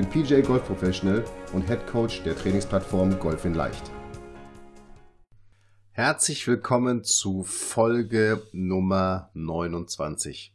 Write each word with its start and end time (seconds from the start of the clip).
bin 0.00 0.08
PJ 0.08 0.40
Golf 0.40 0.64
Professional 0.64 1.22
und 1.52 1.66
Head 1.68 1.86
Coach 1.86 2.22
der 2.22 2.34
Trainingsplattform 2.34 3.18
Golf 3.18 3.44
in 3.44 3.52
Leicht. 3.52 3.90
Herzlich 5.92 6.46
willkommen 6.48 7.04
zu 7.04 7.42
Folge 7.42 8.40
Nummer 8.52 9.28
29. 9.34 10.54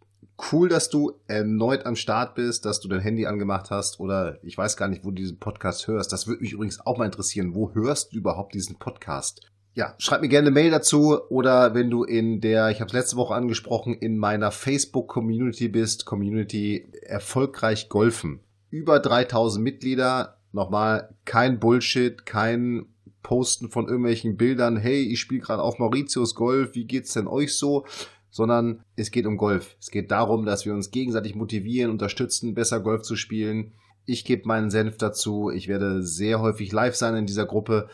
Cool, 0.51 0.67
dass 0.67 0.89
du 0.89 1.13
erneut 1.27 1.85
am 1.85 1.95
Start 1.95 2.33
bist, 2.33 2.65
dass 2.65 2.79
du 2.79 2.87
dein 2.87 3.01
Handy 3.01 3.27
angemacht 3.27 3.69
hast 3.69 3.99
oder 3.99 4.43
ich 4.43 4.57
weiß 4.57 4.77
gar 4.77 4.87
nicht, 4.87 5.05
wo 5.05 5.09
du 5.09 5.17
diesen 5.17 5.37
Podcast 5.37 5.87
hörst. 5.87 6.11
Das 6.11 6.25
würde 6.25 6.41
mich 6.41 6.53
übrigens 6.53 6.83
auch 6.83 6.97
mal 6.97 7.05
interessieren. 7.05 7.53
Wo 7.53 7.71
hörst 7.75 8.13
du 8.13 8.17
überhaupt 8.17 8.55
diesen 8.55 8.79
Podcast? 8.79 9.41
ja, 9.75 9.93
schreib 9.97 10.21
mir 10.21 10.29
gerne 10.29 10.47
eine 10.47 10.53
Mail 10.53 10.71
dazu 10.71 11.19
oder 11.29 11.75
wenn 11.75 11.89
du 11.89 12.05
in 12.05 12.39
der, 12.39 12.69
ich 12.69 12.79
habe 12.79 12.87
es 12.87 12.93
letzte 12.93 13.17
Woche 13.17 13.35
angesprochen, 13.35 13.93
in 13.93 14.17
meiner 14.17 14.51
Facebook-Community 14.51 15.67
bist, 15.67 16.05
Community 16.05 16.87
erfolgreich 17.01 17.89
golfen. 17.89 18.39
Über 18.75 18.99
3000 18.99 19.63
Mitglieder, 19.63 20.35
nochmal 20.51 21.15
kein 21.23 21.61
Bullshit, 21.61 22.25
kein 22.25 22.87
Posten 23.23 23.69
von 23.69 23.87
irgendwelchen 23.87 24.35
Bildern, 24.35 24.75
hey, 24.75 25.01
ich 25.01 25.21
spiele 25.21 25.39
gerade 25.39 25.63
auf 25.63 25.79
Mauritius 25.79 26.35
Golf, 26.35 26.75
wie 26.75 26.83
geht's 26.83 27.13
denn 27.13 27.25
euch 27.25 27.55
so? 27.55 27.85
Sondern 28.29 28.83
es 28.97 29.11
geht 29.11 29.27
um 29.27 29.37
Golf. 29.37 29.77
Es 29.79 29.91
geht 29.91 30.11
darum, 30.11 30.45
dass 30.45 30.65
wir 30.65 30.73
uns 30.73 30.91
gegenseitig 30.91 31.35
motivieren, 31.35 31.89
unterstützen, 31.89 32.53
besser 32.53 32.81
Golf 32.81 33.03
zu 33.03 33.15
spielen. 33.15 33.71
Ich 34.05 34.25
gebe 34.25 34.45
meinen 34.45 34.69
Senf 34.69 34.97
dazu. 34.97 35.51
Ich 35.51 35.69
werde 35.69 36.03
sehr 36.03 36.41
häufig 36.41 36.73
live 36.73 36.95
sein 36.95 37.15
in 37.15 37.25
dieser 37.25 37.45
Gruppe 37.45 37.87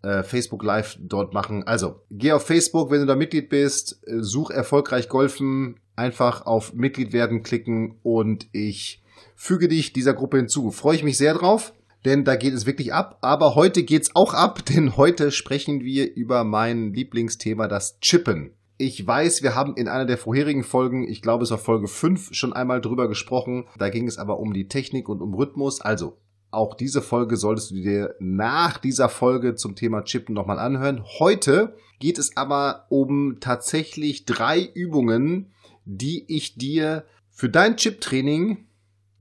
äh, 0.00 0.22
Facebook 0.22 0.64
Live 0.64 0.96
dort 0.98 1.34
machen. 1.34 1.64
Also, 1.64 2.00
geh 2.10 2.32
auf 2.32 2.46
Facebook, 2.46 2.90
wenn 2.90 3.00
du 3.00 3.06
da 3.06 3.16
Mitglied 3.16 3.50
bist, 3.50 4.00
äh, 4.06 4.22
such 4.22 4.50
erfolgreich 4.50 5.10
Golfen, 5.10 5.78
einfach 5.94 6.46
auf 6.46 6.72
Mitglied 6.72 7.12
werden 7.12 7.42
klicken 7.42 7.98
und 8.02 8.46
ich 8.52 9.01
füge 9.34 9.68
dich 9.68 9.92
dieser 9.92 10.14
Gruppe 10.14 10.38
hinzu. 10.38 10.70
Freue 10.70 10.96
ich 10.96 11.04
mich 11.04 11.18
sehr 11.18 11.34
drauf, 11.34 11.72
denn 12.04 12.24
da 12.24 12.36
geht 12.36 12.54
es 12.54 12.66
wirklich 12.66 12.92
ab. 12.92 13.18
Aber 13.20 13.54
heute 13.54 13.82
geht's 13.82 14.14
auch 14.14 14.34
ab, 14.34 14.64
denn 14.68 14.96
heute 14.96 15.30
sprechen 15.30 15.82
wir 15.82 16.14
über 16.14 16.44
mein 16.44 16.92
Lieblingsthema, 16.92 17.68
das 17.68 17.98
Chippen. 18.00 18.52
Ich 18.78 19.06
weiß, 19.06 19.42
wir 19.42 19.54
haben 19.54 19.76
in 19.76 19.86
einer 19.86 20.06
der 20.06 20.18
vorherigen 20.18 20.64
Folgen, 20.64 21.06
ich 21.06 21.22
glaube 21.22 21.44
es 21.44 21.50
war 21.50 21.58
Folge 21.58 21.86
5, 21.86 22.30
schon 22.32 22.52
einmal 22.52 22.80
drüber 22.80 23.06
gesprochen. 23.08 23.68
Da 23.78 23.90
ging 23.90 24.08
es 24.08 24.18
aber 24.18 24.40
um 24.40 24.52
die 24.52 24.66
Technik 24.66 25.08
und 25.08 25.20
um 25.20 25.34
Rhythmus. 25.34 25.80
Also 25.80 26.16
auch 26.50 26.74
diese 26.74 27.00
Folge 27.00 27.36
solltest 27.36 27.70
du 27.70 27.76
dir 27.76 28.14
nach 28.18 28.78
dieser 28.78 29.08
Folge 29.08 29.54
zum 29.54 29.74
Thema 29.74 30.04
Chippen 30.04 30.34
nochmal 30.34 30.58
anhören. 30.58 31.02
Heute 31.18 31.76
geht 31.98 32.18
es 32.18 32.36
aber 32.36 32.86
um 32.90 33.38
tatsächlich 33.40 34.26
drei 34.26 34.62
Übungen, 34.74 35.52
die 35.84 36.24
ich 36.28 36.56
dir 36.56 37.04
für 37.30 37.48
dein 37.48 37.76
Chip-Training 37.76 38.66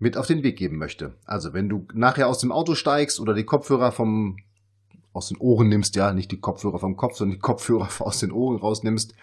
mit 0.02 0.18
auf 0.18 0.26
den 0.26 0.44
Weg 0.44 0.58
geben 0.58 0.78
möchte. 0.78 1.14
Also 1.26 1.54
wenn 1.54 1.70
du 1.70 1.86
nachher 1.94 2.28
aus 2.28 2.40
dem 2.40 2.52
Auto 2.52 2.74
steigst 2.74 3.20
oder 3.20 3.34
die 3.34 3.46
Kopfhörer 3.46 3.92
vom 3.92 4.38
aus 5.14 5.28
den 5.28 5.38
Ohren 5.38 5.68
nimmst, 5.70 5.96
ja, 5.96 6.14
nicht 6.14 6.32
die 6.32 6.40
Kopfhörer 6.40 6.80
vom 6.80 6.96
Kopf, 6.96 7.18
sondern 7.18 7.36
die 7.36 7.42
Kopfhörer 7.42 7.90
aus 8.00 8.20
den 8.20 8.32
Ohren 8.32 8.58
rausnimmst 8.58 9.14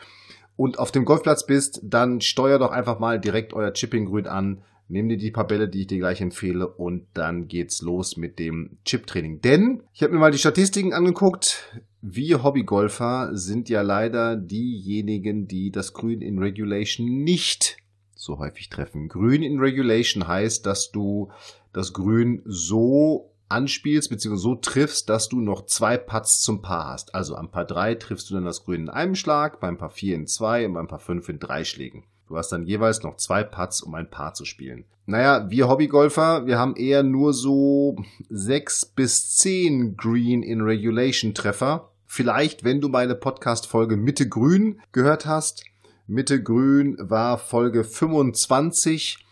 und 0.56 0.78
auf 0.78 0.92
dem 0.92 1.04
Golfplatz 1.04 1.46
bist, 1.46 1.80
dann 1.82 2.20
steuer 2.20 2.58
doch 2.58 2.70
einfach 2.70 2.98
mal 2.98 3.18
direkt 3.18 3.54
euer 3.54 3.72
Chipping-Grün 3.72 4.26
an, 4.26 4.62
Nimm 4.90 5.10
dir 5.10 5.18
die 5.18 5.30
paar 5.30 5.46
Bälle, 5.46 5.68
die 5.68 5.82
ich 5.82 5.86
dir 5.86 5.98
gleich 5.98 6.22
empfehle, 6.22 6.66
und 6.66 7.06
dann 7.12 7.46
geht's 7.46 7.82
los 7.82 8.16
mit 8.16 8.38
dem 8.38 8.78
Chip-Training. 8.86 9.42
Denn 9.42 9.82
ich 9.92 10.02
habe 10.02 10.14
mir 10.14 10.18
mal 10.18 10.30
die 10.30 10.38
Statistiken 10.38 10.94
angeguckt. 10.94 11.78
Wir 12.00 12.42
Hobbygolfer 12.42 13.36
sind 13.36 13.68
ja 13.68 13.82
leider 13.82 14.34
diejenigen, 14.34 15.46
die 15.46 15.70
das 15.70 15.92
Grün 15.92 16.22
in 16.22 16.38
Regulation 16.38 17.22
nicht 17.22 17.76
so 18.18 18.38
häufig 18.38 18.68
treffen. 18.68 19.08
Grün 19.08 19.42
in 19.42 19.58
Regulation 19.58 20.26
heißt, 20.26 20.66
dass 20.66 20.90
du 20.90 21.30
das 21.72 21.92
Grün 21.92 22.42
so 22.44 23.30
anspielst 23.48 24.10
bzw. 24.10 24.36
so 24.36 24.54
triffst, 24.56 25.08
dass 25.08 25.28
du 25.28 25.40
noch 25.40 25.66
zwei 25.66 25.96
Putts 25.96 26.42
zum 26.42 26.60
Paar 26.60 26.88
hast. 26.88 27.14
Also 27.14 27.34
am 27.36 27.50
Paar 27.50 27.64
3 27.64 27.94
triffst 27.94 28.28
du 28.28 28.34
dann 28.34 28.44
das 28.44 28.64
Grün 28.64 28.82
in 28.82 28.90
einem 28.90 29.14
Schlag, 29.14 29.60
beim 29.60 29.78
Paar 29.78 29.90
4 29.90 30.16
in 30.16 30.26
zwei 30.26 30.66
und 30.66 30.74
beim 30.74 30.88
Paar 30.88 30.98
5 30.98 31.28
in 31.28 31.38
drei 31.38 31.64
Schlägen. 31.64 32.04
Du 32.28 32.36
hast 32.36 32.50
dann 32.50 32.66
jeweils 32.66 33.02
noch 33.02 33.16
zwei 33.16 33.42
Putts, 33.42 33.80
um 33.82 33.94
ein 33.94 34.10
Paar 34.10 34.34
zu 34.34 34.44
spielen. 34.44 34.84
Naja, 35.06 35.48
wir 35.48 35.68
Hobbygolfer, 35.68 36.44
wir 36.44 36.58
haben 36.58 36.76
eher 36.76 37.02
nur 37.02 37.32
so 37.32 37.96
sechs 38.28 38.84
bis 38.84 39.36
zehn 39.36 39.96
Green 39.96 40.42
in 40.42 40.60
Regulation 40.60 41.32
Treffer. 41.32 41.90
Vielleicht, 42.04 42.64
wenn 42.64 42.82
du 42.82 42.88
meine 42.88 43.14
Podcast-Folge 43.14 43.96
Mitte 43.96 44.28
Grün 44.28 44.80
gehört 44.92 45.24
hast. 45.24 45.64
Mitte 46.08 46.42
Grün 46.42 46.96
war 46.98 47.36
Folge 47.36 47.84
25. 47.84 49.26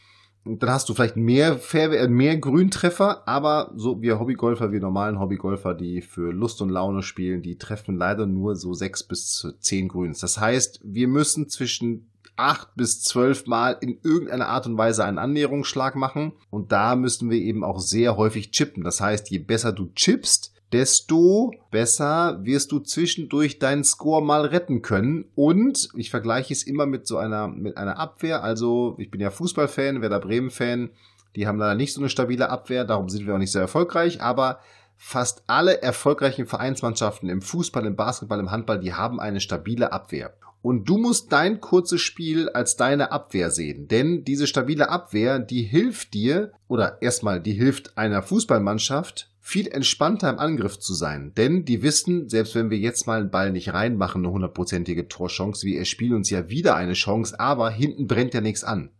Dann 0.44 0.70
hast 0.70 0.88
du 0.88 0.94
vielleicht 0.94 1.16
mehr, 1.16 1.58
Fair, 1.58 2.06
mehr 2.08 2.36
Grüntreffer, 2.36 3.26
aber 3.26 3.72
so 3.74 4.02
wir 4.02 4.20
Hobbygolfer, 4.20 4.70
wir 4.70 4.80
normalen 4.80 5.18
Hobbygolfer, 5.18 5.72
die 5.72 6.02
für 6.02 6.32
Lust 6.32 6.60
und 6.60 6.68
Laune 6.68 7.02
spielen, 7.02 7.40
die 7.40 7.56
treffen 7.56 7.96
leider 7.96 8.26
nur 8.26 8.56
so 8.56 8.74
sechs 8.74 9.02
bis 9.02 9.54
zehn 9.58 9.88
Grüns. 9.88 10.20
Das 10.20 10.38
heißt, 10.38 10.80
wir 10.84 11.08
müssen 11.08 11.48
zwischen 11.48 12.10
acht 12.36 12.74
bis 12.76 13.00
zwölf 13.00 13.46
Mal 13.46 13.78
in 13.80 13.98
irgendeiner 14.02 14.48
Art 14.48 14.66
und 14.66 14.76
Weise 14.76 15.02
einen 15.04 15.18
Annäherungsschlag 15.18 15.96
machen. 15.96 16.32
Und 16.50 16.72
da 16.72 16.94
müssen 16.94 17.30
wir 17.30 17.38
eben 17.38 17.64
auch 17.64 17.80
sehr 17.80 18.18
häufig 18.18 18.50
chippen. 18.50 18.84
Das 18.84 19.00
heißt, 19.00 19.30
je 19.30 19.38
besser 19.38 19.72
du 19.72 19.90
chippst, 19.94 20.52
desto 20.72 21.52
besser 21.70 22.38
wirst 22.42 22.72
du 22.72 22.80
zwischendurch 22.80 23.58
deinen 23.58 23.84
Score 23.84 24.22
mal 24.22 24.46
retten 24.46 24.82
können. 24.82 25.26
Und 25.34 25.88
ich 25.96 26.10
vergleiche 26.10 26.52
es 26.52 26.64
immer 26.64 26.86
mit 26.86 27.06
so 27.06 27.18
einer, 27.18 27.48
mit 27.48 27.76
einer 27.76 27.98
Abwehr. 27.98 28.42
Also, 28.42 28.96
ich 28.98 29.10
bin 29.10 29.20
ja 29.20 29.30
Fußballfan, 29.30 30.02
Werder 30.02 30.20
Bremen-Fan. 30.20 30.90
Die 31.36 31.46
haben 31.46 31.58
leider 31.58 31.74
nicht 31.74 31.92
so 31.92 32.00
eine 32.00 32.08
stabile 32.08 32.48
Abwehr, 32.48 32.84
darum 32.84 33.08
sind 33.08 33.26
wir 33.26 33.34
auch 33.34 33.38
nicht 33.38 33.52
sehr 33.52 33.62
erfolgreich, 33.62 34.22
aber 34.22 34.60
fast 34.96 35.44
alle 35.46 35.82
erfolgreichen 35.82 36.46
Vereinsmannschaften 36.46 37.28
im 37.28 37.42
Fußball, 37.42 37.84
im 37.84 37.96
Basketball, 37.96 38.40
im 38.40 38.50
Handball, 38.50 38.80
die 38.80 38.94
haben 38.94 39.20
eine 39.20 39.40
stabile 39.40 39.92
Abwehr. 39.92 40.34
Und 40.62 40.88
du 40.88 40.96
musst 40.96 41.30
dein 41.32 41.60
kurzes 41.60 42.00
Spiel 42.00 42.48
als 42.48 42.76
deine 42.76 43.12
Abwehr 43.12 43.50
sehen. 43.50 43.86
Denn 43.86 44.24
diese 44.24 44.46
stabile 44.46 44.88
Abwehr, 44.88 45.38
die 45.38 45.62
hilft 45.62 46.14
dir, 46.14 46.52
oder 46.66 47.00
erstmal, 47.02 47.40
die 47.40 47.52
hilft 47.52 47.96
einer 47.96 48.22
Fußballmannschaft, 48.22 49.30
viel 49.46 49.68
entspannter 49.68 50.28
im 50.28 50.40
Angriff 50.40 50.80
zu 50.80 50.92
sein. 50.92 51.32
Denn 51.36 51.64
die 51.64 51.80
wissen, 51.80 52.28
selbst 52.28 52.56
wenn 52.56 52.68
wir 52.68 52.78
jetzt 52.78 53.06
mal 53.06 53.20
einen 53.20 53.30
Ball 53.30 53.52
nicht 53.52 53.72
reinmachen, 53.72 54.24
eine 54.24 54.32
hundertprozentige 54.32 55.06
Torchance, 55.06 55.64
wir 55.64 55.78
erspielen 55.78 56.14
uns 56.14 56.30
ja 56.30 56.48
wieder 56.48 56.74
eine 56.74 56.94
Chance, 56.94 57.38
aber 57.38 57.70
hinten 57.70 58.08
brennt 58.08 58.34
ja 58.34 58.40
nichts 58.40 58.64
an. 58.64 58.90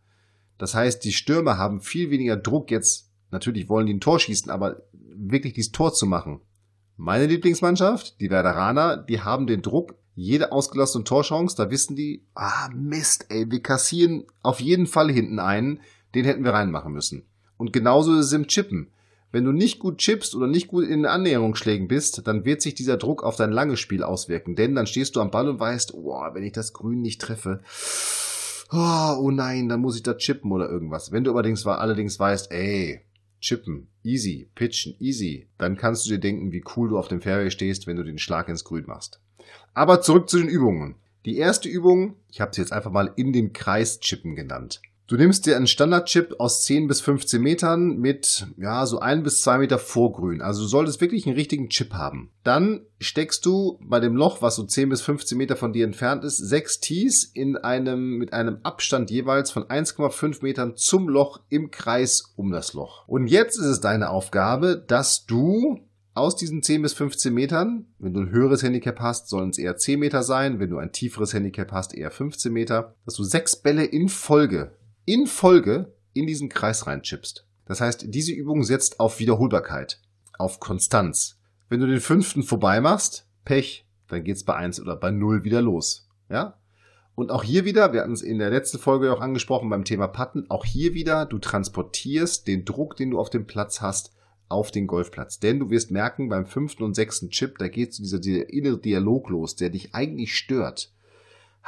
Das 0.57 0.77
heißt, 0.77 1.03
die 1.03 1.11
Stürmer 1.11 1.59
haben 1.59 1.81
viel 1.81 2.13
weniger 2.13 2.37
Druck 2.37 2.71
jetzt. 2.71 3.11
Natürlich 3.33 3.69
wollen 3.69 3.87
die 3.87 3.95
ein 3.95 4.01
Tor 4.01 4.21
schießen, 4.21 4.49
aber 4.49 4.83
wirklich 4.93 5.55
dieses 5.55 5.73
Tor 5.73 5.93
zu 5.93 6.07
machen. 6.07 6.41
Meine 6.97 7.27
Lieblingsmannschaft, 7.27 8.21
die 8.21 8.31
Werderaner, 8.31 8.99
die 8.99 9.23
haben 9.23 9.49
den 9.49 9.63
Druck, 9.63 9.97
jede 10.15 10.53
ausgelassene 10.53 11.03
Torchance, 11.03 11.57
da 11.57 11.73
wissen 11.73 11.97
die, 11.97 12.25
ah 12.37 12.69
Mist, 12.73 13.27
ey, 13.31 13.51
wir 13.51 13.63
kassieren 13.63 14.23
auf 14.43 14.61
jeden 14.61 14.87
Fall 14.87 15.11
hinten 15.11 15.41
einen, 15.41 15.81
den 16.15 16.25
hätten 16.25 16.45
wir 16.45 16.53
reinmachen 16.53 16.93
müssen. 16.93 17.25
Und 17.57 17.73
genauso 17.73 18.17
ist 18.17 18.27
es 18.27 18.33
im 18.33 18.47
Chippen. 18.47 18.93
Wenn 19.33 19.45
du 19.45 19.53
nicht 19.53 19.79
gut 19.79 19.99
chippst 19.99 20.35
oder 20.35 20.47
nicht 20.47 20.69
gut 20.69 20.87
in 20.87 21.05
Annäherungsschlägen 21.05 21.89
bist, 21.89 22.27
dann 22.27 22.45
wird 22.45 22.63
sich 22.63 22.75
dieser 22.75 22.97
Druck 22.97 23.23
auf 23.23 23.37
dein 23.37 23.53
langes 23.53 23.81
Spiel 23.81 24.03
auswirken. 24.03 24.55
Denn 24.55 24.75
dann 24.75 24.87
stehst 24.87 25.17
du 25.17 25.21
am 25.21 25.31
Ball 25.31 25.49
und 25.49 25.61
weißt, 25.61 25.95
oh, 25.95 26.21
wenn 26.33 26.45
ich 26.45 26.53
das 26.53 26.73
Grün 26.73 27.03
nicht 27.03 27.21
treffe, 27.21 27.61
oh, 28.73 29.17
oh 29.21 29.31
nein, 29.31 29.69
dann 29.69 29.81
muss 29.81 29.97
ich 29.97 30.03
da 30.03 30.15
chippen 30.15 30.53
oder 30.53 30.69
irgendwas. 30.69 31.13
Wenn 31.13 31.25
du 31.25 31.33
allerdings, 31.33 31.67
allerdings 31.67 32.19
weißt, 32.19 32.51
ey, 32.53 33.01
chippen, 33.41 33.89
easy, 34.03 34.49
pitchen, 34.55 34.95
easy, 35.01 35.49
dann 35.59 35.77
kannst 35.77 36.07
du 36.07 36.11
dir 36.11 36.19
denken, 36.19 36.53
wie 36.53 36.65
cool 36.77 36.89
du 36.89 36.99
auf 36.99 37.09
dem 37.09 37.21
Fairway 37.21 37.51
stehst, 37.51 37.87
wenn 37.87 37.97
du 37.97 38.05
den 38.05 38.19
Schlag 38.19 38.49
ins 38.49 38.65
Grün 38.65 38.87
machst. 38.87 39.21
Aber 39.75 40.01
zurück 40.01 40.29
zu 40.29 40.39
den 40.39 40.49
Übungen. 40.49 40.97
Die 41.25 41.37
erste 41.37 41.69
Übung, 41.69 42.17
ich 42.31 42.41
habe 42.41 42.55
sie 42.55 42.61
jetzt 42.61 42.73
einfach 42.73 42.93
mal 42.93 43.13
in 43.17 43.33
den 43.33 43.53
Kreis 43.53 43.99
chippen 43.99 44.37
genannt. 44.37 44.81
Du 45.09 45.17
nimmst 45.17 45.47
dir 45.47 45.55
einen 45.55 45.69
Standardchip 45.69 46.35
aus 46.41 46.65
10 46.65 46.89
bis 46.89 47.01
15 47.01 47.41
Metern 47.41 47.97
mit, 47.99 48.49
ja, 48.57 48.85
so 48.87 48.99
ein 48.99 49.23
bis 49.23 49.41
zwei 49.41 49.59
Meter 49.59 49.79
Vorgrün. 49.79 50.43
Also 50.43 50.63
du 50.63 50.69
solltest 50.69 51.01
wirklich 51.01 51.27
einen 51.27 51.37
richtigen 51.37 51.69
Chip 51.69 51.95
haben. 51.95 52.33
Dann 52.43 52.81
steckst 52.99 53.47
du 53.47 53.79
bei 53.85 54.01
dem 54.01 54.17
Loch, 54.17 54.43
was 54.43 54.57
so 54.57 54.65
10 54.65 54.89
bis 54.89 55.03
15 55.03 55.39
Meter 55.39 55.55
von 55.55 55.73
dir 55.73 55.85
entfernt 55.85 56.25
ist, 56.25 56.39
sechs 56.39 56.81
Tees 56.81 57.23
in 57.23 57.57
einem, 57.57 58.19
mit 58.19 58.33
einem 58.33 58.59
Abstand 58.65 59.13
jeweils 59.13 59.53
von 59.53 59.63
1,5 59.63 60.43
Metern 60.43 60.77
zum 60.77 61.09
Loch 61.09 61.39
im 61.51 61.71
Kreis 61.71 62.33
um 62.35 62.51
das 62.51 62.73
Loch. 62.73 63.07
Und 63.07 63.29
jetzt 63.29 63.59
ist 63.59 63.67
es 63.67 63.81
deine 63.81 64.11
Aufgabe, 64.11 64.85
dass 64.89 65.25
du 65.25 65.79
aus 66.15 66.35
diesen 66.35 66.65
10 66.65 66.83
bis 66.83 66.95
15 66.95 67.33
Metern, 67.33 67.87
wenn 68.01 68.13
du 68.13 68.23
ein 68.23 68.31
höheres 68.31 68.65
Handicap 68.65 68.99
hast, 68.99 69.29
sollen 69.29 69.51
es 69.51 69.59
eher 69.59 69.77
10 69.77 70.01
Meter 70.01 70.25
sein, 70.25 70.59
wenn 70.59 70.71
du 70.71 70.79
ein 70.79 70.91
tieferes 70.91 71.33
Handicap 71.33 71.71
hast, 71.71 71.95
eher 71.95 72.11
15 72.11 72.53
Meter, 72.53 72.97
dass 73.05 73.15
du 73.15 73.23
sechs 73.23 73.55
Bälle 73.55 73.85
in 73.85 74.09
Folge, 74.09 74.73
in 75.07 75.27
Folge 75.27 75.95
in 76.13 76.27
diesen 76.27 76.49
Kreis 76.49 76.87
reinchippst. 76.87 77.47
Das 77.65 77.81
heißt, 77.81 78.07
diese 78.09 78.33
Übung 78.33 78.65
setzt 78.65 79.01
auf 79.01 79.19
Wiederholbarkeit, 79.19 80.01
auf 80.39 80.61
Konstanz. 80.61 81.41
Wenn 81.69 81.81
du 81.81 81.87
den 81.87 82.01
fünften 82.01 82.43
vorbei 82.43 82.81
machst, 82.81 83.29
Pech, 83.45 83.87
dann 84.09 84.25
geht's 84.25 84.45
bei 84.45 84.55
eins 84.55 84.81
oder 84.81 84.97
bei 84.97 85.11
null 85.11 85.45
wieder 85.45 85.63
los. 85.63 86.09
Ja? 86.29 86.59
Und 87.15 87.31
auch 87.31 87.45
hier 87.45 87.65
wieder, 87.65 87.93
wir 87.93 88.03
hatten 88.03 88.13
es 88.13 88.23
in 88.23 88.39
der 88.39 88.51
letzten 88.51 88.79
Folge 88.79 89.13
auch 89.13 89.21
angesprochen 89.21 89.71
beim 89.71 89.85
Thema 89.85 90.07
Patten, 90.09 90.51
auch 90.51 90.65
hier 90.65 90.93
wieder, 90.93 91.25
du 91.25 91.39
transportierst 91.39 92.47
den 92.47 92.65
Druck, 92.65 92.97
den 92.97 93.13
du 93.13 93.19
auf 93.19 93.31
dem 93.31 93.47
Platz 93.47 93.81
hast, 93.81 94.13
auf 94.49 94.71
den 94.71 94.87
Golfplatz. 94.87 95.39
Denn 95.39 95.59
du 95.59 95.71
wirst 95.71 95.91
merken, 95.91 96.29
beim 96.29 96.47
fünften 96.47 96.83
und 96.83 96.95
sechsten 96.95 97.31
Chip, 97.31 97.59
da 97.59 97.69
geht 97.69 97.95
so 97.95 98.03
dieser, 98.03 98.19
dieser 98.19 98.51
innere 98.51 98.79
Dialog 98.79 99.31
los, 99.31 99.57
der 99.57 99.71
dich 99.71 99.95
eigentlich 99.95 100.37
stört. 100.37 100.93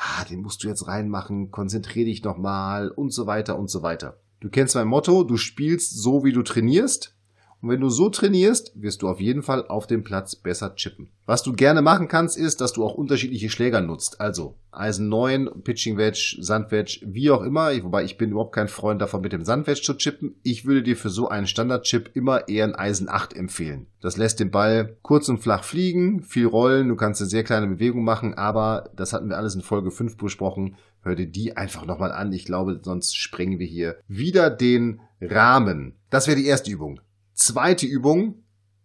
Ah, 0.01 0.25
den 0.25 0.43
musst 0.43 0.63
du 0.63 0.69
jetzt 0.69 0.87
reinmachen, 0.87 1.51
konzentrier 1.51 2.05
dich 2.05 2.23
nochmal 2.23 2.89
und 2.89 3.13
so 3.13 3.27
weiter 3.27 3.59
und 3.59 3.69
so 3.69 3.83
weiter. 3.83 4.21
Du 4.39 4.49
kennst 4.49 4.77
mein 4.77 4.87
Motto, 4.87 5.25
du 5.25 5.37
spielst 5.37 6.01
so, 6.01 6.23
wie 6.23 6.33
du 6.33 6.43
trainierst. 6.43 7.17
Und 7.61 7.71
wenn 7.71 7.81
du 7.81 7.89
so 7.89 8.09
trainierst, 8.09 8.73
wirst 8.77 9.03
du 9.03 9.09
auf 9.09 9.21
jeden 9.21 9.43
Fall 9.43 9.67
auf 9.67 9.89
dem 9.89 10.05
Platz 10.05 10.37
besser 10.37 10.77
chippen. 10.77 11.11
Was 11.27 11.43
du 11.43 11.53
gerne 11.53 11.83
machen 11.83 12.07
kannst, 12.07 12.39
ist, 12.39 12.61
dass 12.61 12.73
du 12.73 12.85
auch 12.85 12.95
unterschiedliche 12.95 13.51
Schläger 13.51 13.81
nutzt. 13.81 14.21
Also 14.21 14.55
Eisen 14.71 15.09
9, 15.09 15.63
Pitching 15.65 15.97
Wedge, 15.97 16.37
Sandwedge, 16.41 17.01
wie 17.05 17.31
auch 17.31 17.43
immer. 17.43 17.71
Wobei 17.83 18.05
ich 18.05 18.17
bin 18.17 18.31
überhaupt 18.31 18.55
kein 18.55 18.69
Freund 18.69 19.03
davon, 19.03 19.23
mit 19.23 19.33
dem 19.33 19.45
Sandwedge 19.45 19.83
zu 19.83 19.95
chippen. 19.95 20.37
Ich 20.45 20.67
würde 20.67 20.85
dir 20.85 20.97
für 20.97 21.11
so 21.11 21.29
einen 21.29 21.49
Standard-Chip 21.49 22.11
immer 22.15 22.49
eher 22.49 22.65
ein 22.65 22.77
Eisen 22.77 23.09
8 23.09 23.35
empfehlen. 23.35 23.89
Das 24.01 24.17
lässt 24.17 24.39
den 24.39 24.53
Ball 24.53 24.97
kurz 25.03 25.29
und 25.29 25.39
flach 25.39 25.65
fliegen, 25.65 26.23
viel 26.23 26.47
rollen, 26.47 26.89
du 26.89 26.95
kannst 26.95 27.21
eine 27.21 27.29
sehr 27.29 27.43
kleine 27.43 27.67
Bewegung 27.67 28.05
machen, 28.05 28.35
aber 28.35 28.91
das 28.95 29.13
hatten 29.13 29.29
wir 29.29 29.37
alles 29.37 29.57
in 29.57 29.63
Folge 29.63 29.91
5 29.91 30.17
besprochen. 30.17 30.77
Hör 31.03 31.17
dir 31.17 31.27
die 31.27 31.57
einfach 31.57 31.87
nochmal 31.87 32.13
an. 32.13 32.33
Ich 32.33 32.45
glaube, 32.45 32.81
sonst 32.83 33.17
sprengen 33.17 33.59
wir 33.59 33.67
hier 33.67 33.97
wieder 34.07 34.51
den 34.51 35.01
Rahmen. 35.21 35.95
Das 36.11 36.29
wäre 36.29 36.37
die 36.37 36.47
erste 36.47 36.71
Übung. 36.71 37.01
Zweite 37.41 37.87
Übung, 37.87 38.43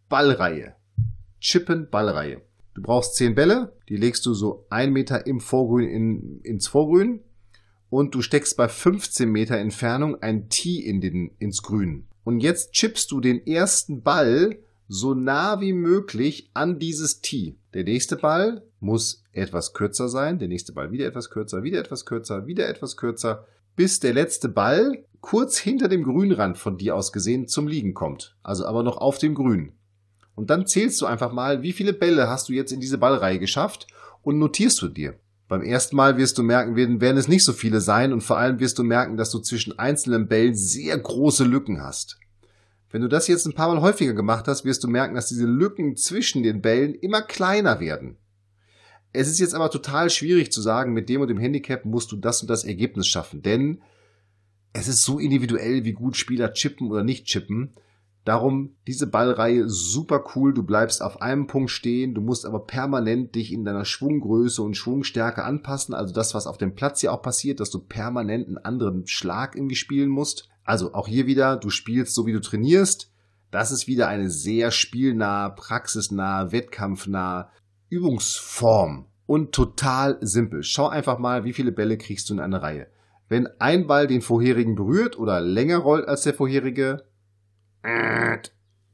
Ballreihe. 0.10 0.76
Chippen, 1.40 1.90
Ballreihe. 1.90 2.44
Du 2.76 2.84
brauchst 2.84 3.16
zehn 3.16 3.34
Bälle, 3.34 3.76
die 3.90 3.98
legst 3.98 4.28
du 4.28 4.36
so 4.36 4.68
ein 4.70 4.94
Meter 4.94 5.26
im 5.26 5.40
Vorgrün 5.40 5.90
in, 5.90 6.40
ins 6.42 6.68
Vorgrün 6.68 7.22
und 7.90 8.14
du 8.14 8.22
steckst 8.22 8.56
bei 8.56 8.68
15 8.68 9.28
Meter 9.28 9.58
Entfernung 9.58 10.22
ein 10.22 10.50
Tee 10.50 10.80
in 10.82 11.02
den, 11.02 11.32
ins 11.40 11.64
Grün. 11.64 12.06
Und 12.24 12.42
jetzt 12.42 12.74
chippst 12.74 13.10
du 13.10 13.22
den 13.22 13.44
ersten 13.48 14.04
Ball 14.04 14.60
so 14.88 15.16
nah 15.16 15.60
wie 15.60 15.74
möglich 15.74 16.52
an 16.54 16.78
dieses 16.78 17.22
Tee. 17.22 17.58
Der 17.74 17.86
nächste 17.86 18.18
Ball 18.18 18.62
muss 18.80 19.24
etwas 19.32 19.74
kürzer 19.74 20.10
sein, 20.10 20.38
der 20.38 20.48
nächste 20.48 20.74
Ball 20.74 20.92
wieder 20.92 21.08
etwas 21.08 21.32
kürzer, 21.32 21.64
wieder 21.64 21.80
etwas 21.80 22.06
kürzer, 22.06 22.46
wieder 22.46 22.70
etwas 22.70 22.98
kürzer, 22.98 23.48
bis 23.76 24.00
der 24.00 24.14
letzte 24.14 24.50
Ball 24.50 25.04
kurz 25.22 25.58
hinter 25.58 25.88
dem 25.88 26.04
Grünrand 26.04 26.58
von 26.58 26.78
dir 26.78 26.96
aus 26.96 27.12
gesehen 27.12 27.48
zum 27.48 27.68
Liegen 27.68 27.94
kommt. 27.94 28.36
Also 28.44 28.66
aber 28.66 28.84
noch 28.84 28.98
auf 28.98 29.18
dem 29.18 29.36
Grün. 29.36 29.74
Und 30.36 30.50
dann 30.50 30.68
zählst 30.68 31.00
du 31.02 31.06
einfach 31.06 31.32
mal, 31.32 31.62
wie 31.62 31.74
viele 31.74 31.94
Bälle 31.94 32.28
hast 32.28 32.50
du 32.50 32.54
jetzt 32.54 32.72
in 32.72 32.80
diese 32.80 32.98
Ballreihe 32.98 33.40
geschafft 33.40 33.88
und 34.22 34.40
notierst 34.40 34.82
du 34.82 34.88
dir. 34.88 35.16
Beim 35.48 35.62
ersten 35.62 35.96
Mal 35.96 36.18
wirst 36.18 36.38
du 36.38 36.44
merken, 36.44 36.76
werden, 36.76 37.18
es 37.18 37.28
nicht 37.28 37.44
so 37.44 37.54
viele 37.54 37.80
sein 37.80 38.12
und 38.12 38.22
vor 38.22 38.38
allem 38.38 38.60
wirst 38.60 38.80
du 38.80 38.84
merken, 38.84 39.18
dass 39.18 39.30
du 39.30 39.40
zwischen 39.40 39.78
einzelnen 39.78 40.28
Bällen 40.28 40.56
sehr 40.56 40.98
große 40.98 41.44
Lücken 41.44 41.82
hast. 41.82 42.18
Wenn 42.90 43.02
du 43.02 43.08
das 43.08 43.28
jetzt 43.28 43.46
ein 43.46 43.54
paar 43.54 43.74
Mal 43.74 43.82
häufiger 43.82 44.14
gemacht 44.14 44.48
hast, 44.48 44.66
wirst 44.66 44.84
du 44.84 44.88
merken, 44.88 45.16
dass 45.16 45.28
diese 45.28 45.46
Lücken 45.46 45.96
zwischen 45.96 46.44
den 46.44 46.62
Bällen 46.62 46.94
immer 46.94 47.22
kleiner 47.22 47.80
werden. 47.80 48.18
Es 49.14 49.28
ist 49.28 49.40
jetzt 49.40 49.54
aber 49.54 49.70
total 49.70 50.10
schwierig 50.10 50.52
zu 50.52 50.62
sagen, 50.62 50.94
mit 50.94 51.08
dem 51.08 51.22
und 51.22 51.28
dem 51.28 51.38
Handicap 51.38 51.86
musst 51.86 52.12
du 52.12 52.18
das 52.18 52.42
und 52.42 52.50
das 52.50 52.64
Ergebnis 52.64 53.08
schaffen, 53.08 53.44
denn 53.44 53.82
es 54.74 54.88
ist 54.88 55.04
so 55.04 55.20
individuell, 55.20 55.86
wie 55.86 55.94
gut 55.94 56.18
Spieler 56.18 56.52
chippen 56.52 56.90
oder 56.90 57.04
nicht 57.04 57.28
chippen. 57.28 57.76
Darum 58.26 58.76
diese 58.88 59.06
Ballreihe 59.06 59.68
super 59.68 60.24
cool. 60.34 60.54
Du 60.54 60.64
bleibst 60.64 61.04
auf 61.04 61.22
einem 61.22 61.46
Punkt 61.46 61.70
stehen. 61.70 62.16
Du 62.16 62.22
musst 62.22 62.46
aber 62.46 62.66
permanent 62.66 63.36
dich 63.36 63.52
in 63.52 63.66
deiner 63.66 63.86
Schwunggröße 63.86 64.64
und 64.64 64.76
Schwungstärke 64.76 65.44
anpassen. 65.44 65.94
Also 65.94 66.14
das, 66.14 66.34
was 66.34 66.48
auf 66.48 66.58
dem 66.58 66.74
Platz 66.74 67.02
hier 67.02 67.14
auch 67.14 67.22
passiert, 67.22 67.60
dass 67.60 67.70
du 67.70 67.80
permanent 67.80 68.48
einen 68.48 68.58
anderen 68.58 69.06
Schlag 69.06 69.56
irgendwie 69.56 69.76
spielen 69.76 70.10
musst. 70.10 70.50
Also 70.64 70.94
auch 70.94 71.08
hier 71.08 71.28
wieder, 71.28 71.58
du 71.58 71.70
spielst 71.70 72.16
so 72.16 72.26
wie 72.26 72.34
du 72.34 72.42
trainierst. 72.42 73.12
Das 73.52 73.72
ist 73.72 73.88
wieder 73.88 74.08
eine 74.08 74.32
sehr 74.32 74.72
spielnah, 74.72 75.50
praxisnah, 75.50 76.52
wettkampfnah 76.52 77.52
Übungsform 77.94 79.06
und 79.26 79.54
total 79.54 80.18
simpel. 80.22 80.64
Schau 80.64 80.88
einfach 80.88 81.20
mal, 81.20 81.44
wie 81.44 81.54
viele 81.54 81.72
Bälle 81.72 81.98
kriegst 81.98 82.30
du 82.30 82.34
in 82.34 82.40
einer 82.40 82.62
Reihe. 82.62 82.88
Wenn 83.30 83.48
ein 83.60 83.88
Ball 83.88 84.08
den 84.08 84.22
vorherigen 84.22 84.76
berührt 84.76 85.18
oder 85.18 85.42
länger 85.42 85.78
rollt 85.78 86.08
als 86.08 86.24
der 86.24 86.34
vorherige, 86.34 87.04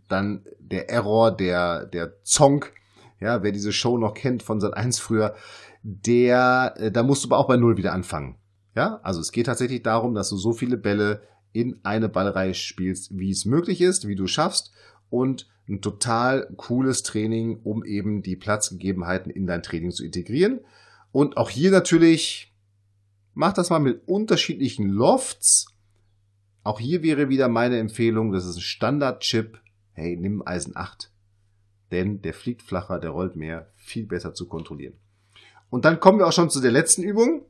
dann 0.07 0.45
der 0.59 0.89
Error, 0.89 1.35
der, 1.35 1.85
der 1.85 2.21
Zonk, 2.23 2.73
ja, 3.19 3.43
wer 3.43 3.51
diese 3.51 3.71
Show 3.71 3.97
noch 3.97 4.13
kennt 4.13 4.43
von 4.43 4.59
Sat 4.59 4.75
1 4.75 4.99
früher, 4.99 5.35
der, 5.83 6.73
äh, 6.77 6.91
da 6.91 7.03
musst 7.03 7.23
du 7.23 7.29
aber 7.29 7.37
auch 7.37 7.47
bei 7.47 7.57
Null 7.57 7.77
wieder 7.77 7.93
anfangen. 7.93 8.37
Ja, 8.75 8.99
also 9.03 9.19
es 9.19 9.31
geht 9.31 9.45
tatsächlich 9.45 9.83
darum, 9.83 10.13
dass 10.13 10.29
du 10.29 10.37
so 10.37 10.53
viele 10.53 10.77
Bälle 10.77 11.21
in 11.51 11.79
eine 11.83 12.09
Ballreihe 12.09 12.53
spielst, 12.53 13.17
wie 13.17 13.31
es 13.31 13.45
möglich 13.45 13.81
ist, 13.81 14.07
wie 14.07 14.15
du 14.15 14.27
schaffst 14.27 14.71
und 15.09 15.47
ein 15.69 15.81
total 15.81 16.51
cooles 16.57 17.03
Training, 17.03 17.59
um 17.63 17.85
eben 17.85 18.23
die 18.23 18.35
Platzgegebenheiten 18.35 19.31
in 19.31 19.47
dein 19.47 19.63
Training 19.63 19.91
zu 19.91 20.03
integrieren. 20.03 20.61
Und 21.11 21.37
auch 21.37 21.49
hier 21.49 21.71
natürlich 21.71 22.49
Mach 23.39 23.53
das 23.53 23.69
mal 23.69 23.79
mit 23.79 24.05
unterschiedlichen 24.05 24.89
Lofts. 24.89 25.67
Auch 26.63 26.77
hier 26.77 27.03
wäre 27.03 27.29
wieder 27.29 27.47
meine 27.47 27.79
Empfehlung, 27.79 28.33
das 28.33 28.45
ist 28.45 28.57
ein 28.57 28.61
Standard-Chip. 28.61 29.61
Hey, 29.93 30.17
nimm 30.17 30.45
Eisen 30.45 30.75
8. 30.75 31.09
Denn 31.89 32.21
der 32.21 32.33
fliegt 32.33 32.61
flacher, 32.61 32.99
der 32.99 33.11
rollt 33.11 33.37
mehr, 33.37 33.71
viel 33.77 34.05
besser 34.05 34.33
zu 34.33 34.45
kontrollieren. 34.49 34.95
Und 35.69 35.85
dann 35.85 36.01
kommen 36.01 36.19
wir 36.19 36.27
auch 36.27 36.33
schon 36.33 36.49
zu 36.49 36.59
der 36.59 36.71
letzten 36.71 37.01
Übung. 37.01 37.45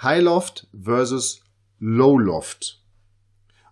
High 0.00 0.22
Loft 0.22 0.68
versus 0.80 1.42
Low 1.80 2.18
Loft. 2.18 2.85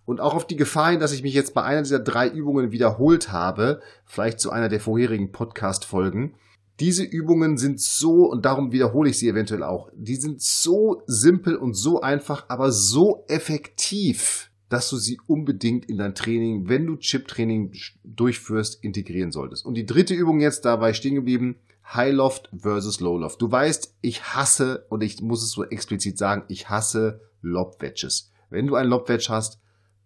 Und 0.07 0.21
auch 0.21 0.35
auf 0.35 0.47
die 0.47 0.57
Gefahr 0.57 0.91
hin, 0.91 1.01
dass 1.01 1.13
ich 1.13 1.23
mich 1.23 1.35
jetzt 1.35 1.55
bei 1.55 1.63
einer 1.63 1.83
dieser 1.83 1.99
drei 1.99 2.29
Übungen 2.29 2.73
wiederholt 2.73 3.33
habe, 3.33 3.81
vielleicht 4.05 4.41
zu 4.41 4.51
einer 4.51 4.69
der 4.69 4.81
vorherigen 4.81 5.33
Podcast-Folgen, 5.33 6.35
diese 6.81 7.05
Übungen 7.05 7.57
sind 7.57 7.81
so, 7.81 8.27
und 8.27 8.45
darum 8.45 8.73
wiederhole 8.73 9.11
ich 9.11 9.19
sie 9.19 9.29
eventuell 9.29 9.63
auch, 9.63 9.91
die 9.95 10.17
sind 10.17 10.43
so 10.43 11.03
simpel 11.07 11.57
und 11.57 11.75
so 11.75 12.01
einfach, 12.01 12.47
aber 12.49 12.73
so 12.73 13.25
effektiv, 13.29 14.51
dass 14.69 14.91
du 14.91 14.97
sie 14.97 15.21
unbedingt 15.27 15.85
in 15.87 15.99
dein 15.99 16.17
Training, 16.17 16.69
wenn 16.69 16.87
du 16.87 16.97
Chip-Training 16.97 17.73
durchführst, 18.03 18.83
integrieren 18.83 19.31
solltest. 19.31 19.65
Und 19.65 19.75
die 19.75 19.87
dritte 19.87 20.15
Übung 20.15 20.41
jetzt 20.41 20.65
dabei 20.65 20.95
stehen 20.95 21.15
geblieben, 21.15 21.57
High 21.93 22.15
Loft 22.15 22.51
versus 22.57 22.99
Low 22.99 23.19
Loft. 23.19 23.41
Du 23.41 23.51
weißt, 23.51 23.95
ich 24.01 24.35
hasse, 24.35 24.87
und 24.89 25.03
ich 25.03 25.21
muss 25.21 25.45
es 25.45 25.51
so 25.51 25.65
explizit 25.65 26.19
sagen, 26.19 26.43
ich 26.49 26.71
hasse 26.71 27.21
Lob 27.41 27.81
Wedges. 27.81 28.33
Wenn 28.51 28.67
du 28.67 28.75
ein 28.75 28.89
Lob 28.89 29.09
Wedge 29.09 29.27
hast, 29.29 29.61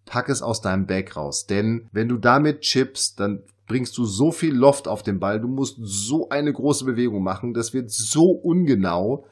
pack 0.09 0.27
es 0.27 0.41
aus 0.41 0.61
deinem 0.61 0.87
Bag 0.87 1.15
raus. 1.15 1.45
Denn 1.45 1.87
wenn 1.91 2.09
du 2.09 2.17
damit 2.17 2.61
chippst, 2.61 3.19
dann 3.19 3.43
bringst 3.67 3.97
du 3.97 4.03
so 4.03 4.31
viel 4.31 4.53
Loft 4.53 4.87
auf 4.87 5.03
den 5.03 5.19
Ball, 5.19 5.39
du 5.39 5.47
musst 5.47 5.77
so 5.79 6.29
eine 6.29 6.51
große 6.51 6.83
Bewegung 6.83 7.23
machen, 7.23 7.53
das 7.53 7.73
wird 7.73 7.91
so 7.91 8.31
ungenau, 8.31 9.25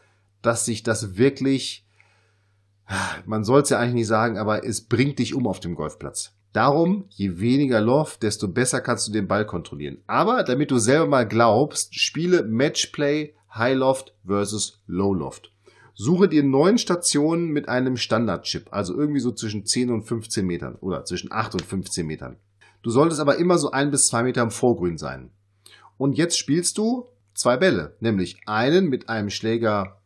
dass 0.43 0.63
sich 0.63 0.83
das 0.83 1.17
wirklich, 1.17 1.85
man 3.25 3.43
soll 3.43 3.61
es 3.61 3.69
ja 3.69 3.79
eigentlich 3.79 3.95
nicht 3.95 4.07
sagen, 4.07 4.37
aber 4.37 4.63
es 4.63 4.81
bringt 4.81 5.19
dich 5.19 5.33
um 5.33 5.47
auf 5.47 5.59
dem 5.59 5.75
Golfplatz. 5.75 6.33
Darum, 6.53 7.05
je 7.09 7.39
weniger 7.39 7.81
Loft, 7.81 8.23
desto 8.23 8.47
besser 8.47 8.79
kannst 8.79 9.07
du 9.07 9.11
den 9.11 9.27
Ball 9.27 9.45
kontrollieren. 9.45 9.97
Aber 10.07 10.43
damit 10.43 10.71
du 10.71 10.77
selber 10.77 11.07
mal 11.07 11.27
glaubst, 11.27 11.99
spiele 11.99 12.43
Matchplay 12.43 13.33
High 13.53 13.77
Loft 13.77 14.13
versus 14.25 14.81
Low 14.85 15.13
Loft. 15.13 15.51
Suche 15.99 16.29
dir 16.29 16.43
neun 16.43 16.77
Stationen 16.77 17.47
mit 17.47 17.69
einem 17.69 17.97
Standardchip, 17.97 18.67
also 18.69 18.95
irgendwie 18.95 19.19
so 19.19 19.31
zwischen 19.31 19.65
10 19.65 19.89
und 19.89 20.03
15 20.03 20.45
Metern 20.45 20.75
oder 20.75 21.05
zwischen 21.05 21.31
8 21.31 21.55
und 21.55 21.65
15 21.65 22.05
Metern. 22.05 22.35
Du 22.83 22.91
solltest 22.91 23.19
aber 23.19 23.37
immer 23.37 23.57
so 23.57 23.71
ein 23.71 23.89
bis 23.89 24.05
zwei 24.05 24.21
Meter 24.21 24.43
im 24.43 24.51
Vorgrün 24.51 24.99
sein. 24.99 25.31
Und 25.97 26.15
jetzt 26.15 26.37
spielst 26.37 26.77
du 26.77 27.07
zwei 27.33 27.57
Bälle, 27.57 27.97
nämlich 27.99 28.37
einen 28.45 28.89
mit 28.89 29.09
einem 29.09 29.31
Schläger, 29.31 29.99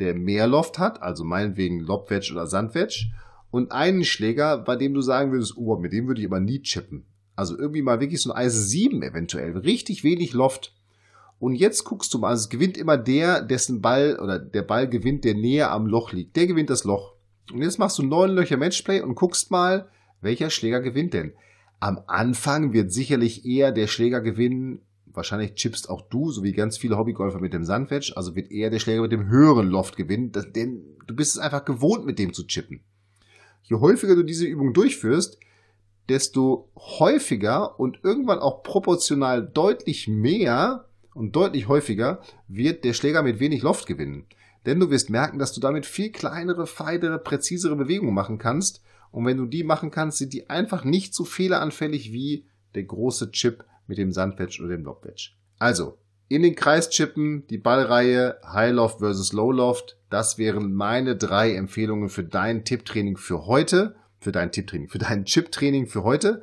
der 0.00 0.14
mehr 0.14 0.46
Loft 0.46 0.78
hat, 0.78 1.02
also 1.02 1.22
meinetwegen 1.22 1.80
Lobwedge 1.80 2.32
oder 2.32 2.46
Sandwedge, 2.46 3.04
und 3.50 3.72
einen 3.72 4.04
Schläger, 4.04 4.56
bei 4.56 4.76
dem 4.76 4.94
du 4.94 5.02
sagen 5.02 5.32
würdest, 5.32 5.58
oh, 5.58 5.76
mit 5.76 5.92
dem 5.92 6.06
würde 6.06 6.22
ich 6.22 6.26
aber 6.26 6.40
nie 6.40 6.62
chippen. 6.62 7.04
Also 7.34 7.58
irgendwie 7.58 7.82
mal 7.82 8.00
wirklich 8.00 8.22
so 8.22 8.32
ein 8.32 8.38
Eisen 8.38 8.62
7 8.62 9.02
eventuell, 9.02 9.54
richtig 9.58 10.02
wenig 10.02 10.32
Loft. 10.32 10.74
Und 11.38 11.54
jetzt 11.54 11.84
guckst 11.84 12.12
du 12.14 12.18
mal, 12.18 12.28
also 12.30 12.44
es 12.44 12.48
gewinnt 12.48 12.78
immer 12.78 12.96
der, 12.96 13.42
dessen 13.42 13.82
Ball 13.82 14.18
oder 14.18 14.38
der 14.38 14.62
Ball 14.62 14.88
gewinnt, 14.88 15.24
der 15.24 15.34
näher 15.34 15.70
am 15.70 15.86
Loch 15.86 16.12
liegt. 16.12 16.36
Der 16.36 16.46
gewinnt 16.46 16.70
das 16.70 16.84
Loch. 16.84 17.14
Und 17.52 17.62
jetzt 17.62 17.78
machst 17.78 17.98
du 17.98 18.02
neun 18.02 18.30
Löcher 18.30 18.56
Matchplay 18.56 19.00
und 19.00 19.14
guckst 19.14 19.50
mal, 19.50 19.88
welcher 20.20 20.50
Schläger 20.50 20.80
gewinnt 20.80 21.14
denn. 21.14 21.32
Am 21.78 22.00
Anfang 22.06 22.72
wird 22.72 22.90
sicherlich 22.90 23.44
eher 23.44 23.70
der 23.70 23.86
Schläger 23.86 24.20
gewinnen. 24.20 24.80
Wahrscheinlich 25.06 25.54
chippst 25.54 25.90
auch 25.90 26.02
du, 26.08 26.30
so 26.30 26.42
wie 26.42 26.52
ganz 26.52 26.78
viele 26.78 26.96
Hobbygolfer 26.96 27.38
mit 27.38 27.52
dem 27.52 27.64
Sandwedge. 27.64 28.14
Also 28.16 28.34
wird 28.34 28.50
eher 28.50 28.70
der 28.70 28.78
Schläger 28.78 29.02
mit 29.02 29.12
dem 29.12 29.28
höheren 29.28 29.68
Loft 29.68 29.96
gewinnen, 29.96 30.32
denn 30.54 30.96
du 31.06 31.14
bist 31.14 31.36
es 31.36 31.38
einfach 31.38 31.64
gewohnt, 31.64 32.06
mit 32.06 32.18
dem 32.18 32.32
zu 32.32 32.46
chippen. 32.46 32.80
Je 33.62 33.76
häufiger 33.76 34.14
du 34.14 34.22
diese 34.22 34.46
Übung 34.46 34.72
durchführst, 34.72 35.38
desto 36.08 36.70
häufiger 36.76 37.78
und 37.78 38.00
irgendwann 38.02 38.38
auch 38.38 38.62
proportional 38.62 39.46
deutlich 39.46 40.08
mehr 40.08 40.86
und 41.16 41.34
deutlich 41.34 41.66
häufiger 41.66 42.20
wird 42.46 42.84
der 42.84 42.92
Schläger 42.92 43.22
mit 43.22 43.40
wenig 43.40 43.62
Loft 43.62 43.86
gewinnen. 43.86 44.26
Denn 44.66 44.78
du 44.78 44.90
wirst 44.90 45.10
merken, 45.10 45.38
dass 45.38 45.52
du 45.52 45.60
damit 45.60 45.86
viel 45.86 46.10
kleinere, 46.10 46.66
feinere, 46.66 47.18
präzisere 47.18 47.76
Bewegungen 47.76 48.14
machen 48.14 48.38
kannst. 48.38 48.82
Und 49.12 49.24
wenn 49.24 49.36
du 49.36 49.46
die 49.46 49.64
machen 49.64 49.90
kannst, 49.90 50.18
sind 50.18 50.32
die 50.32 50.50
einfach 50.50 50.84
nicht 50.84 51.14
so 51.14 51.24
fehleranfällig 51.24 52.12
wie 52.12 52.44
der 52.74 52.82
große 52.82 53.30
Chip 53.30 53.64
mit 53.86 53.96
dem 53.96 54.12
Sandwedge 54.12 54.62
oder 54.62 54.76
dem 54.76 54.84
Lobwedge. 54.84 55.30
Also, 55.58 55.96
in 56.28 56.42
den 56.42 56.56
Kreis 56.56 56.90
chippen, 56.90 57.46
die 57.46 57.58
Ballreihe 57.58 58.36
High 58.44 58.74
Loft 58.74 58.98
versus 58.98 59.32
Low 59.32 59.52
Loft. 59.52 59.96
Das 60.10 60.36
wären 60.36 60.74
meine 60.74 61.16
drei 61.16 61.54
Empfehlungen 61.54 62.08
für 62.08 62.24
dein 62.24 62.64
Tipptraining 62.64 63.16
für 63.16 63.46
heute. 63.46 63.94
Für 64.18 64.32
dein 64.32 64.50
Tipptraining, 64.50 64.88
für 64.88 64.98
dein 64.98 65.24
Chip-Training 65.24 65.86
für 65.86 66.02
heute. 66.02 66.42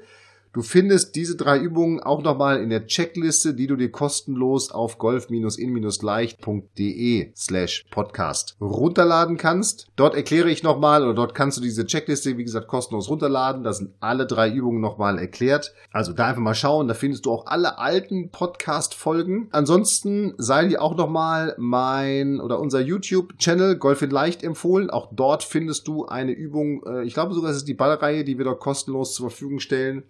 Du 0.54 0.62
findest 0.62 1.16
diese 1.16 1.36
drei 1.36 1.58
Übungen 1.58 2.00
auch 2.00 2.22
nochmal 2.22 2.62
in 2.62 2.70
der 2.70 2.86
Checkliste, 2.86 3.56
die 3.56 3.66
du 3.66 3.76
dir 3.76 3.90
kostenlos 3.90 4.70
auf 4.70 5.00
golf-in-leicht.de 5.00 7.32
slash 7.36 7.86
podcast 7.90 8.56
runterladen 8.62 9.38
kannst. 9.38 9.88
Dort 9.96 10.14
erkläre 10.14 10.52
ich 10.52 10.62
nochmal 10.62 11.02
oder 11.02 11.16
dort 11.16 11.34
kannst 11.34 11.58
du 11.58 11.62
diese 11.64 11.88
Checkliste, 11.88 12.38
wie 12.38 12.44
gesagt, 12.44 12.68
kostenlos 12.68 13.10
runterladen. 13.10 13.64
Da 13.64 13.74
sind 13.74 13.96
alle 14.00 14.28
drei 14.28 14.52
Übungen 14.52 14.80
nochmal 14.80 15.18
erklärt. 15.18 15.74
Also 15.92 16.14
da 16.14 16.28
einfach 16.28 16.44
mal 16.44 16.54
schauen, 16.54 16.88
da 16.88 16.94
findest 16.94 17.26
du 17.26 17.32
auch 17.32 17.48
alle 17.48 17.80
alten 17.80 18.30
Podcast-Folgen. 18.30 19.48
Ansonsten 19.50 20.36
sei 20.38 20.68
dir 20.68 20.84
auch 20.84 20.96
nochmal 20.96 21.56
mein 21.58 22.40
oder 22.40 22.60
unser 22.60 22.80
YouTube-Channel 22.80 23.78
Golf 23.78 24.04
in 24.04 24.12
Leicht 24.12 24.44
empfohlen. 24.44 24.92
Auch 24.92 25.10
dort 25.12 25.42
findest 25.42 25.88
du 25.88 26.06
eine 26.06 26.34
Übung, 26.34 26.84
äh, 26.86 27.02
ich 27.06 27.16
glaube 27.16 27.34
sogar, 27.34 27.50
es 27.50 27.58
ist 27.58 27.68
die 27.68 27.74
Ballreihe, 27.74 28.24
die 28.24 28.38
wir 28.38 28.46
dort 28.46 28.60
kostenlos 28.60 29.16
zur 29.16 29.32
Verfügung 29.32 29.60
stellen 29.60 30.04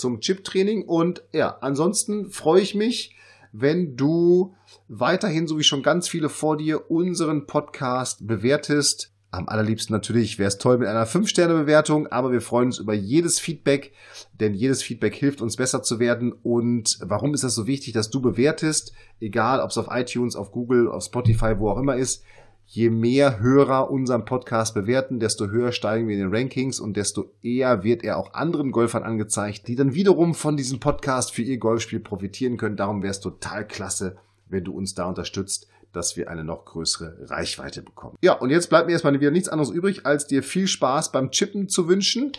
zum 0.00 0.20
Chip-Training. 0.20 0.82
Und 0.82 1.22
ja, 1.32 1.58
ansonsten 1.60 2.30
freue 2.30 2.62
ich 2.62 2.74
mich, 2.74 3.14
wenn 3.52 3.96
du 3.96 4.54
weiterhin, 4.88 5.46
so 5.46 5.58
wie 5.58 5.62
schon 5.62 5.82
ganz 5.82 6.08
viele 6.08 6.28
vor 6.28 6.56
dir, 6.56 6.90
unseren 6.90 7.46
Podcast 7.46 8.26
bewertest. 8.26 9.12
Am 9.32 9.48
allerliebsten 9.48 9.94
natürlich 9.94 10.40
wäre 10.40 10.48
es 10.48 10.58
toll 10.58 10.78
mit 10.78 10.88
einer 10.88 11.06
5-Sterne-Bewertung, 11.06 12.08
aber 12.08 12.32
wir 12.32 12.40
freuen 12.40 12.66
uns 12.66 12.80
über 12.80 12.94
jedes 12.94 13.38
Feedback, 13.38 13.92
denn 14.40 14.54
jedes 14.54 14.82
Feedback 14.82 15.14
hilft 15.14 15.40
uns 15.40 15.56
besser 15.56 15.84
zu 15.84 16.00
werden. 16.00 16.32
Und 16.32 16.98
warum 17.00 17.32
ist 17.34 17.44
das 17.44 17.54
so 17.54 17.68
wichtig, 17.68 17.92
dass 17.92 18.10
du 18.10 18.20
bewertest? 18.20 18.92
Egal, 19.20 19.60
ob 19.60 19.70
es 19.70 19.78
auf 19.78 19.86
iTunes, 19.90 20.34
auf 20.34 20.50
Google, 20.50 20.88
auf 20.88 21.04
Spotify, 21.04 21.58
wo 21.58 21.70
auch 21.70 21.78
immer 21.78 21.96
ist 21.96 22.24
je 22.72 22.88
mehr 22.88 23.40
Hörer 23.40 23.90
unseren 23.90 24.24
Podcast 24.24 24.74
bewerten, 24.74 25.18
desto 25.18 25.48
höher 25.48 25.72
steigen 25.72 26.06
wir 26.06 26.14
in 26.14 26.20
den 26.20 26.34
Rankings 26.34 26.78
und 26.78 26.96
desto 26.96 27.32
eher 27.42 27.82
wird 27.82 28.04
er 28.04 28.16
auch 28.16 28.32
anderen 28.32 28.70
Golfern 28.70 29.02
angezeigt, 29.02 29.66
die 29.66 29.74
dann 29.74 29.94
wiederum 29.94 30.34
von 30.34 30.56
diesem 30.56 30.78
Podcast 30.78 31.32
für 31.32 31.42
ihr 31.42 31.58
Golfspiel 31.58 31.98
profitieren 31.98 32.58
können. 32.58 32.76
Darum 32.76 33.02
wäre 33.02 33.10
es 33.10 33.18
total 33.18 33.66
klasse, 33.66 34.18
wenn 34.48 34.62
du 34.62 34.72
uns 34.72 34.94
da 34.94 35.06
unterstützt, 35.06 35.66
dass 35.92 36.16
wir 36.16 36.30
eine 36.30 36.44
noch 36.44 36.64
größere 36.64 37.28
Reichweite 37.28 37.82
bekommen. 37.82 38.16
Ja, 38.22 38.34
und 38.34 38.50
jetzt 38.50 38.70
bleibt 38.70 38.86
mir 38.86 38.92
erstmal 38.92 39.18
wieder 39.18 39.32
nichts 39.32 39.48
anderes 39.48 39.70
übrig, 39.70 40.06
als 40.06 40.28
dir 40.28 40.44
viel 40.44 40.68
Spaß 40.68 41.10
beim 41.10 41.32
Chippen 41.32 41.68
zu 41.68 41.88
wünschen. 41.88 42.30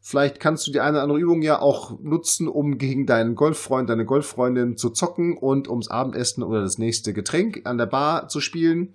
Vielleicht 0.00 0.40
kannst 0.40 0.66
du 0.66 0.72
die 0.72 0.80
eine 0.80 0.92
oder 0.92 1.02
andere 1.02 1.18
Übung 1.18 1.42
ja 1.42 1.60
auch 1.60 2.00
nutzen, 2.00 2.48
um 2.48 2.78
gegen 2.78 3.04
deinen 3.04 3.34
Golffreund, 3.34 3.90
deine 3.90 4.06
Golffreundin 4.06 4.78
zu 4.78 4.88
zocken 4.88 5.36
und 5.36 5.68
ums 5.68 5.88
Abendessen 5.88 6.42
oder 6.42 6.62
das 6.62 6.78
nächste 6.78 7.12
Getränk 7.12 7.60
an 7.64 7.76
der 7.76 7.84
Bar 7.84 8.28
zu 8.28 8.40
spielen. 8.40 8.94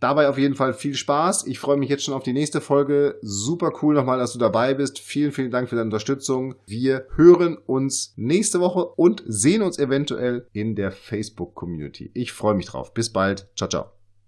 Dabei 0.00 0.28
auf 0.28 0.38
jeden 0.38 0.54
Fall 0.54 0.74
viel 0.74 0.94
Spaß. 0.94 1.46
Ich 1.46 1.58
freue 1.58 1.76
mich 1.76 1.88
jetzt 1.88 2.04
schon 2.04 2.14
auf 2.14 2.22
die 2.22 2.32
nächste 2.32 2.60
Folge. 2.60 3.18
Super 3.22 3.72
cool 3.82 3.94
nochmal, 3.94 4.18
dass 4.18 4.32
du 4.32 4.38
dabei 4.38 4.74
bist. 4.74 4.98
Vielen, 4.98 5.32
vielen 5.32 5.50
Dank 5.50 5.68
für 5.68 5.76
deine 5.76 5.86
Unterstützung. 5.86 6.54
Wir 6.66 7.06
hören 7.16 7.56
uns 7.56 8.14
nächste 8.16 8.60
Woche 8.60 8.86
und 8.86 9.22
sehen 9.26 9.62
uns 9.62 9.78
eventuell 9.78 10.46
in 10.52 10.76
der 10.76 10.92
Facebook-Community. 10.92 12.10
Ich 12.14 12.32
freue 12.32 12.54
mich 12.54 12.66
drauf. 12.66 12.94
Bis 12.94 13.10
bald. 13.12 13.48
Ciao, 13.56 13.68
ciao. 13.68 13.97